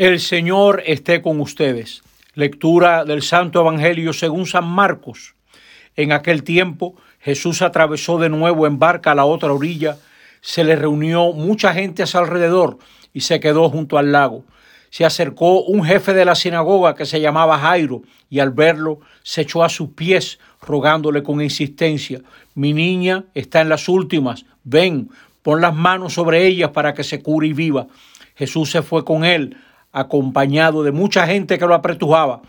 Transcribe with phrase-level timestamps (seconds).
[0.00, 2.02] El Señor esté con ustedes.
[2.32, 5.34] Lectura del Santo Evangelio según San Marcos.
[5.94, 9.98] En aquel tiempo Jesús atravesó de nuevo en barca a la otra orilla.
[10.40, 12.78] Se le reunió mucha gente a su alrededor
[13.12, 14.46] y se quedó junto al lago.
[14.88, 19.42] Se acercó un jefe de la sinagoga que se llamaba Jairo y al verlo se
[19.42, 22.22] echó a sus pies rogándole con insistencia,
[22.54, 25.10] mi niña está en las últimas, ven,
[25.42, 27.86] pon las manos sobre ella para que se cure y viva.
[28.34, 29.58] Jesús se fue con él
[29.92, 32.42] acompañado de mucha gente que lo apretujaba.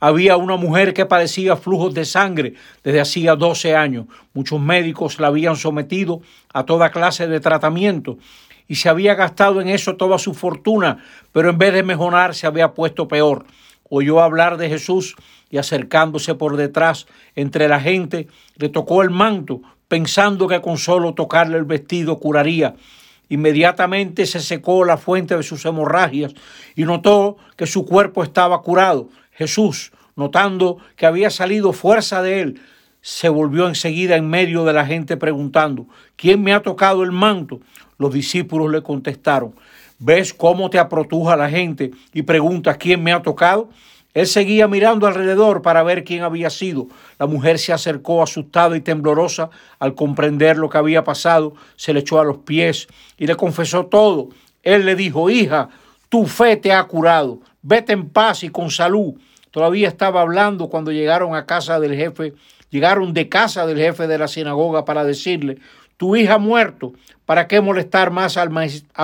[0.00, 4.06] Había una mujer que padecía flujos de sangre desde hacía 12 años.
[4.32, 6.22] Muchos médicos la habían sometido
[6.54, 8.16] a toda clase de tratamiento
[8.66, 12.46] y se había gastado en eso toda su fortuna, pero en vez de mejorar se
[12.46, 13.44] había puesto peor.
[13.90, 15.16] Oyó hablar de Jesús
[15.50, 21.14] y acercándose por detrás entre la gente, le tocó el manto, pensando que con solo
[21.14, 22.76] tocarle el vestido curaría.
[23.30, 26.34] Inmediatamente se secó la fuente de sus hemorragias
[26.74, 29.08] y notó que su cuerpo estaba curado.
[29.30, 32.60] Jesús, notando que había salido fuerza de él,
[33.00, 37.60] se volvió enseguida en medio de la gente preguntando, ¿quién me ha tocado el manto?
[37.98, 39.54] Los discípulos le contestaron,
[40.00, 43.70] ¿ves cómo te aprotuja la gente y preguntas quién me ha tocado?
[44.12, 46.88] Él seguía mirando alrededor para ver quién había sido.
[47.18, 52.00] La mujer se acercó asustada y temblorosa al comprender lo que había pasado, se le
[52.00, 54.30] echó a los pies y le confesó todo.
[54.62, 55.68] Él le dijo, hija,
[56.08, 59.14] tu fe te ha curado, vete en paz y con salud.
[59.50, 62.34] Todavía estaba hablando cuando llegaron a casa del jefe,
[62.70, 65.58] llegaron de casa del jefe de la sinagoga para decirle,
[65.96, 66.94] tu hija ha muerto,
[67.26, 68.50] ¿para qué molestar más al,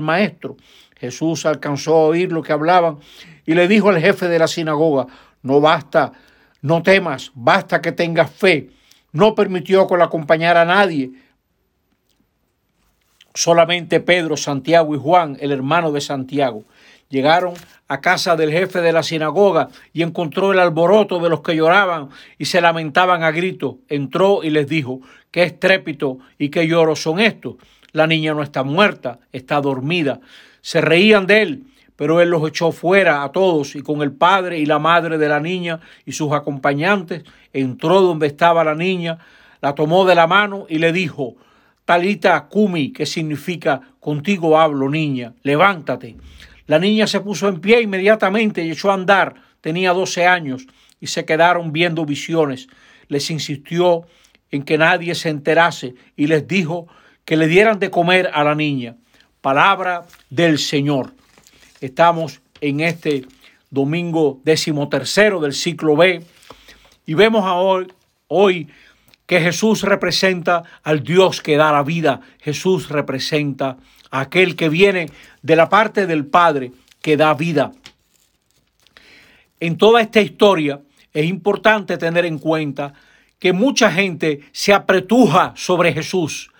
[0.00, 0.56] maestro?
[0.98, 2.98] Jesús alcanzó a oír lo que hablaban
[3.46, 5.06] y le dijo al jefe de la sinagoga,
[5.42, 6.12] no basta,
[6.60, 8.70] no temas, basta que tengas fe.
[9.12, 11.12] No permitió que lo acompañara a nadie.
[13.34, 16.64] Solamente Pedro, Santiago y Juan, el hermano de Santiago,
[17.08, 17.54] llegaron
[17.86, 22.10] a casa del jefe de la sinagoga y encontró el alboroto de los que lloraban
[22.36, 23.78] y se lamentaban a grito.
[23.88, 27.54] Entró y les dijo, ¿qué estrépito y qué lloro son estos?
[27.92, 30.20] La niña no está muerta, está dormida.
[30.60, 31.64] Se reían de él
[31.98, 35.28] pero él los echó fuera a todos y con el padre y la madre de
[35.28, 39.18] la niña y sus acompañantes entró donde estaba la niña,
[39.60, 41.34] la tomó de la mano y le dijo,
[41.84, 46.14] Talita Kumi, que significa contigo hablo niña, levántate.
[46.68, 50.68] La niña se puso en pie inmediatamente y echó a andar, tenía 12 años
[51.00, 52.68] y se quedaron viendo visiones.
[53.08, 54.02] Les insistió
[54.52, 56.86] en que nadie se enterase y les dijo
[57.24, 58.94] que le dieran de comer a la niña.
[59.40, 61.12] Palabra del Señor.
[61.80, 63.24] Estamos en este
[63.70, 66.24] domingo decimotercero del ciclo B
[67.06, 67.86] y vemos hoy,
[68.26, 68.68] hoy
[69.26, 72.20] que Jesús representa al Dios que da la vida.
[72.40, 73.76] Jesús representa
[74.10, 75.08] a aquel que viene
[75.42, 77.70] de la parte del Padre que da vida.
[79.60, 80.80] En toda esta historia
[81.12, 82.92] es importante tener en cuenta
[83.38, 86.50] que mucha gente se apretuja sobre Jesús,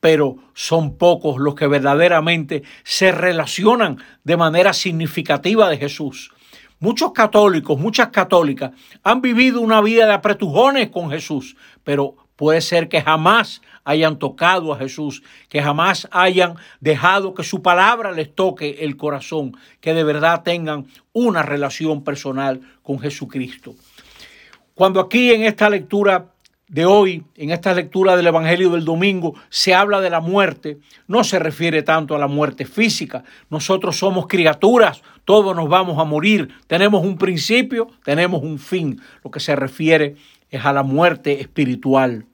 [0.00, 6.32] pero son pocos los que verdaderamente se relacionan de manera significativa de Jesús.
[6.78, 8.72] Muchos católicos, muchas católicas
[9.02, 14.72] han vivido una vida de apretujones con Jesús, pero puede ser que jamás hayan tocado
[14.72, 20.04] a Jesús, que jamás hayan dejado que su palabra les toque el corazón, que de
[20.04, 23.74] verdad tengan una relación personal con Jesucristo.
[24.74, 26.29] Cuando aquí en esta lectura
[26.70, 31.24] de hoy, en esta lectura del Evangelio del domingo, se habla de la muerte, no
[31.24, 33.24] se refiere tanto a la muerte física.
[33.50, 39.00] Nosotros somos criaturas, todos nos vamos a morir, tenemos un principio, tenemos un fin.
[39.24, 40.14] Lo que se refiere
[40.48, 42.24] es a la muerte espiritual.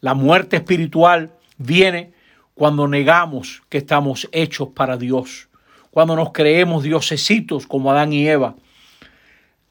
[0.00, 2.14] La muerte espiritual viene
[2.54, 5.50] cuando negamos que estamos hechos para Dios,
[5.90, 8.56] cuando nos creemos diosesitos como Adán y Eva.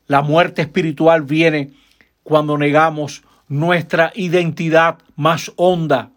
[0.06, 1.72] La muerte espiritual viene
[2.22, 6.12] cuando negamos nuestra identidad más honda.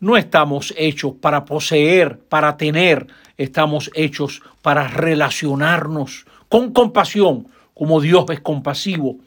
[0.00, 3.06] No estamos hechos para poseer, para tener,
[3.36, 9.18] estamos hechos para relacionarnos con compasión, como Dios es compasivo.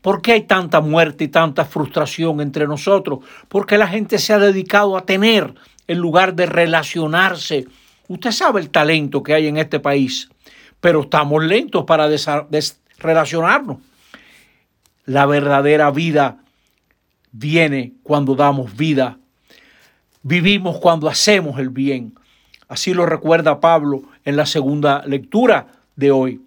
[0.00, 3.18] ¿Por qué hay tanta muerte y tanta frustración entre nosotros?
[3.48, 5.54] Porque la gente se ha dedicado a tener
[5.86, 7.66] en lugar de relacionarse.
[8.08, 10.30] Usted sabe el talento que hay en este país,
[10.80, 12.08] pero estamos lentos para
[12.98, 13.76] relacionarnos.
[15.04, 16.41] La verdadera vida
[17.32, 19.18] viene cuando damos vida.
[20.22, 22.14] Vivimos cuando hacemos el bien.
[22.68, 26.40] Así lo recuerda Pablo en la segunda lectura de hoy.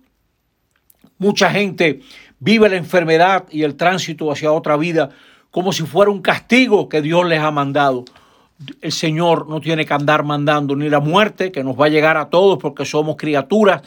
[1.17, 2.01] Mucha gente
[2.39, 5.09] vive la enfermedad y el tránsito hacia otra vida
[5.51, 8.05] como si fuera un castigo que Dios les ha mandado.
[8.81, 12.17] El Señor no tiene que andar mandando ni la muerte, que nos va a llegar
[12.17, 13.81] a todos porque somos criaturas,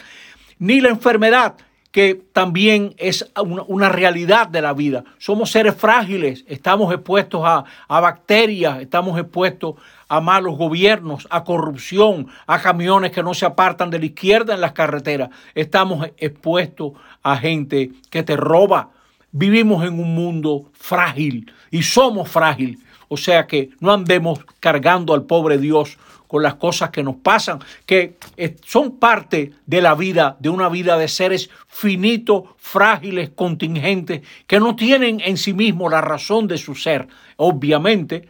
[0.57, 1.55] ni la enfermedad,
[1.91, 3.31] que también es
[3.67, 5.03] una, realidad de la vida.
[5.17, 9.75] Somos seres frágiles, estamos expuestos a, a, bacterias, estamos expuestos
[10.07, 14.61] a malos gobiernos, a corrupción, a camiones que no se apartan de la izquierda en
[14.61, 15.29] las carreteras.
[15.55, 16.93] Estamos expuestos
[17.23, 18.89] a gente que te roba.
[19.31, 22.79] Vivimos en un mundo frágil y somos frágiles.
[23.07, 25.97] O sea que no andemos cargando al pobre Dios
[26.29, 30.69] con las cosas que nos pasan, que eh, son parte de la vida, de una
[30.69, 36.59] vida de seres finitos, frágiles, contingentes, que no tienen en sí mismo la razón de
[36.59, 37.07] su ser.
[37.37, 38.27] Obviamente,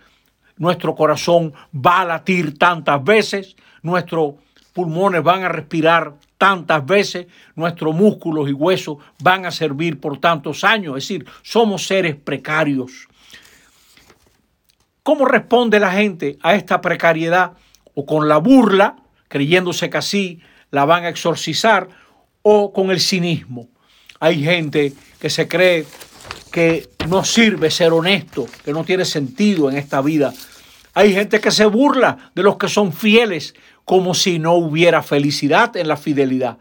[0.56, 4.36] nuestro corazón va a latir tantas veces, nuestros
[4.72, 10.64] pulmones van a respirar tantas veces, nuestros músculos y huesos van a servir por tantos
[10.64, 10.96] años.
[10.96, 13.10] Es decir, somos seres precarios.
[15.04, 17.58] ¿Cómo responde la gente a esta precariedad?
[18.00, 18.96] O con la burla,
[19.28, 20.40] creyéndose que así
[20.72, 21.90] la van a exorcizar,
[22.42, 23.68] o con el cinismo.
[24.22, 25.86] Hay gente que se cree
[26.50, 30.34] que no sirve ser honesto, que no tiene sentido en esta vida.
[30.94, 33.54] Hay gente que se burla de los que son fieles,
[33.84, 36.58] como si no hubiera felicidad en la fidelidad.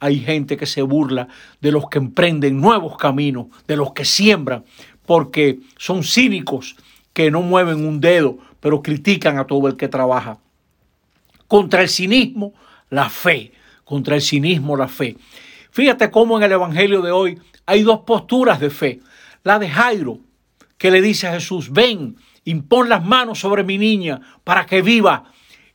[0.00, 1.28] Hay gente que se burla
[1.60, 4.64] de los que emprenden nuevos caminos, de los que siembran,
[5.06, 6.74] porque son cínicos
[7.12, 10.38] que no mueven un dedo, pero critican a todo el que trabaja.
[11.50, 12.54] Contra el cinismo,
[12.90, 13.50] la fe.
[13.82, 15.16] Contra el cinismo, la fe.
[15.72, 19.00] Fíjate cómo en el Evangelio de hoy hay dos posturas de fe.
[19.42, 20.20] La de Jairo,
[20.78, 22.14] que le dice a Jesús, ven,
[22.44, 25.24] impón las manos sobre mi niña para que viva.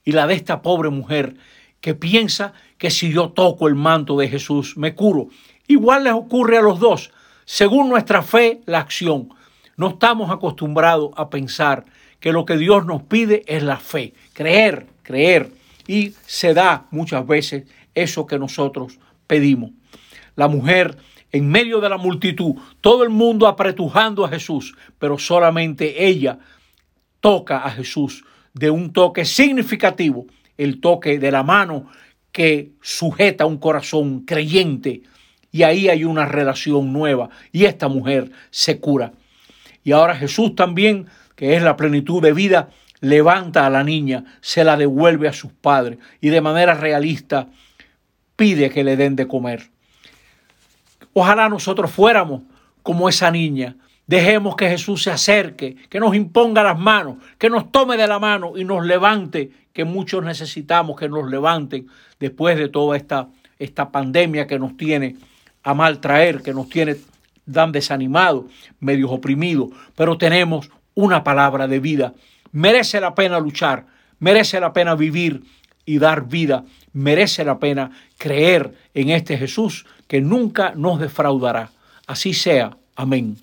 [0.05, 1.35] Y la de esta pobre mujer,
[1.81, 5.27] que piensa que si yo toco el manto de Jesús, me curo.
[5.67, 7.11] Igual les ocurre a los dos.
[7.43, 9.27] Según nuestra fe, la acción.
[9.75, 11.83] No estamos acostumbrados a pensar
[12.21, 15.51] que lo que Dios nos pide es la fe, creer, creer.
[15.87, 19.71] Y se da muchas veces eso que nosotros pedimos.
[20.35, 20.97] La mujer
[21.31, 26.39] en medio de la multitud, todo el mundo apretujando a Jesús, pero solamente ella
[27.19, 28.23] toca a Jesús
[28.53, 30.27] de un toque significativo,
[30.57, 31.87] el toque de la mano
[32.31, 35.03] que sujeta un corazón creyente.
[35.51, 39.13] Y ahí hay una relación nueva y esta mujer se cura.
[39.83, 42.69] Y ahora Jesús también, que es la plenitud de vida,
[43.01, 47.47] levanta a la niña, se la devuelve a sus padres y de manera realista
[48.35, 49.69] pide que le den de comer.
[51.13, 52.41] Ojalá nosotros fuéramos
[52.83, 53.75] como esa niña.
[54.07, 58.19] Dejemos que Jesús se acerque, que nos imponga las manos, que nos tome de la
[58.19, 61.87] mano y nos levante, que muchos necesitamos que nos levanten
[62.19, 65.15] después de toda esta, esta pandemia que nos tiene
[65.63, 66.97] a mal traer, que nos tiene
[67.45, 68.45] dan desanimados,
[68.79, 72.13] medios oprimidos, pero tenemos una palabra de vida.
[72.55, 73.85] Merece la pena luchar,
[74.19, 75.43] merece la pena vivir
[75.85, 76.63] y dar vida,
[76.93, 81.71] merece la pena creer en este Jesús que nunca nos defraudará.
[82.07, 82.77] Así sea.
[82.95, 83.35] Amén.